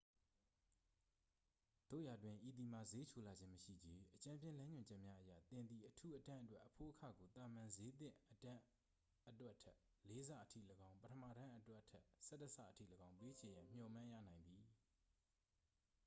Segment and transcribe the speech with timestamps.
[1.89, 8.61] သို့ရာတွင် ဤသည်မှာ ဈေးချိုလာခြင်းမရှိချေ- အကြမ်းဖျဉ်းလမ်းညွှန်ချက်များအရ သင်သည် အထူးအတန်းအတွက် အဖိုးအခကို သာမန်ဈေးသင့်အတန်း
[9.29, 9.77] အတွက်ထက်
[10.09, 14.65] လေးဆအထိလည်းကောင်း၊ပထမတန်းအတွက်ထက် ၁၁ ဆအထိလည်းကောင်း ပေးချေရန် မျှော်မှန်းရနိုင်သည်။